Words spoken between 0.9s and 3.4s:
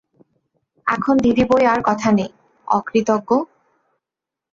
এখন দিদি বৈ আর কথা নেই– অকৃতজ্ঞ!